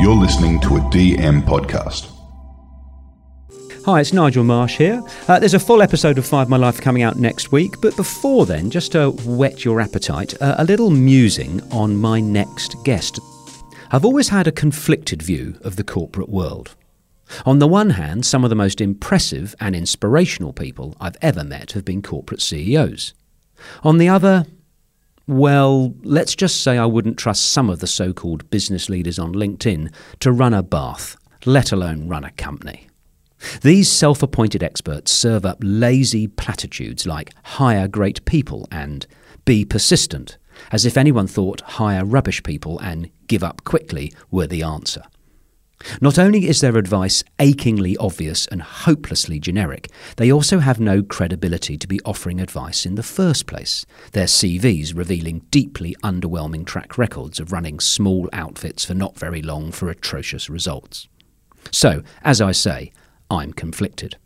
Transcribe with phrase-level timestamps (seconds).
[0.00, 2.08] You're listening to a DM podcast.
[3.84, 5.02] Hi, it's Nigel Marsh here.
[5.26, 8.46] Uh, there's a full episode of Five My Life coming out next week, but before
[8.46, 13.18] then, just to whet your appetite, uh, a little musing on my next guest.
[13.90, 16.76] I've always had a conflicted view of the corporate world.
[17.44, 21.72] On the one hand, some of the most impressive and inspirational people I've ever met
[21.72, 23.14] have been corporate CEOs.
[23.82, 24.46] On the other,
[25.28, 29.34] well, let's just say I wouldn't trust some of the so called business leaders on
[29.34, 32.88] LinkedIn to run a bath, let alone run a company.
[33.60, 39.06] These self appointed experts serve up lazy platitudes like hire great people and
[39.44, 40.38] be persistent,
[40.72, 45.02] as if anyone thought hire rubbish people and give up quickly were the answer.
[46.00, 51.78] Not only is their advice achingly obvious and hopelessly generic, they also have no credibility
[51.78, 57.38] to be offering advice in the first place, their CVs revealing deeply underwhelming track records
[57.38, 61.08] of running small outfits for not very long for atrocious results.
[61.70, 62.92] So, as I say,
[63.30, 64.16] I'm conflicted.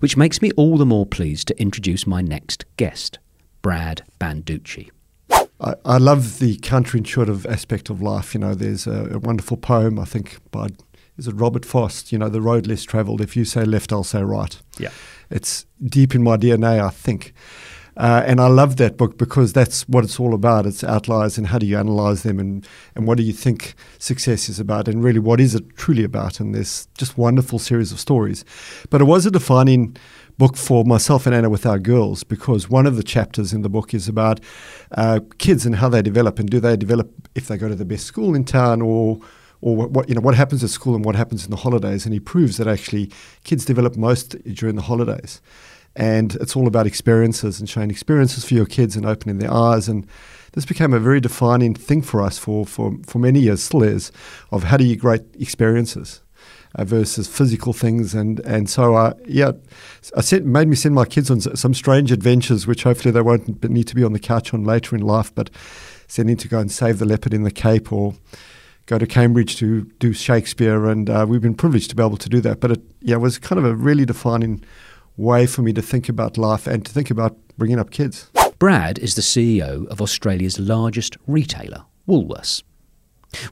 [0.00, 3.18] Which makes me all the more pleased to introduce my next guest,
[3.62, 4.90] Brad Banducci.
[5.60, 8.34] I, I love the counterintuitive aspect of life.
[8.34, 10.68] You know, there's a, a, wonderful poem, I think, by
[11.16, 12.12] is it Robert Frost?
[12.12, 13.20] You know, the road less travelled.
[13.20, 14.60] If you say left, I'll say right.
[14.78, 14.90] Yeah,
[15.30, 17.32] it's deep in my DNA, I think.
[17.98, 20.66] Uh, and I love that book because that's what it's all about.
[20.66, 24.48] It's outliers and how do you analyze them and, and what do you think success
[24.48, 26.38] is about and really what is it truly about.
[26.38, 28.44] And there's just wonderful series of stories.
[28.88, 29.96] But it was a defining
[30.38, 33.68] book for myself and Anna with our girls because one of the chapters in the
[33.68, 34.38] book is about
[34.92, 37.84] uh, kids and how they develop and do they develop if they go to the
[37.84, 39.18] best school in town or
[39.60, 42.14] or what you know what happens at school and what happens in the holidays and
[42.14, 43.10] he proves that actually
[43.42, 45.40] kids develop most during the holidays
[45.98, 49.88] and it's all about experiences and showing experiences for your kids and opening their eyes
[49.88, 50.06] and
[50.52, 54.10] this became a very defining thing for us for, for, for many years still is
[54.50, 56.22] of how do you create experiences
[56.74, 58.14] uh, versus physical things.
[58.14, 59.52] And and so I yeah,
[60.16, 63.68] I sent, made me send my kids on some strange adventures, which hopefully they won't
[63.68, 65.50] need to be on the couch on later in life, but
[66.06, 68.14] sending to go and save the leopard in the Cape or
[68.86, 72.28] go to Cambridge to do Shakespeare, and uh, we've been privileged to be able to
[72.28, 72.60] do that.
[72.60, 74.64] But it yeah it was kind of a really defining
[75.18, 78.30] way for me to think about life and to think about bringing up kids.
[78.58, 82.62] Brad is the CEO of Australia's largest retailer, Woolworths.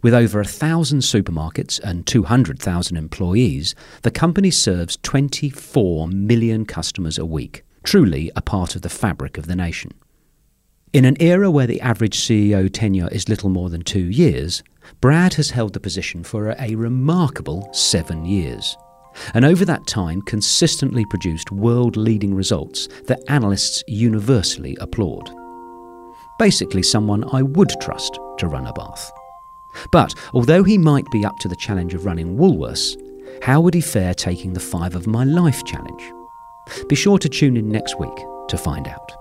[0.00, 7.26] With over a thousand supermarkets and 200,000 employees, the company serves 24 million customers a
[7.26, 9.92] week, truly a part of the fabric of the nation.
[10.92, 14.62] In an era where the average CEO tenure is little more than two years,
[15.00, 18.76] Brad has held the position for a remarkable seven years.
[19.34, 25.30] And over that time, consistently produced world leading results that analysts universally applaud.
[26.38, 29.10] Basically, someone I would trust to run a bath.
[29.90, 32.96] But although he might be up to the challenge of running Woolworths,
[33.42, 36.12] how would he fare taking the Five of My Life challenge?
[36.88, 38.16] Be sure to tune in next week
[38.48, 39.12] to find out.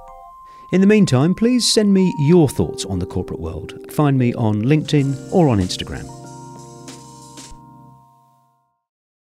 [0.72, 3.74] In the meantime, please send me your thoughts on the corporate world.
[3.92, 6.25] Find me on LinkedIn or on Instagram.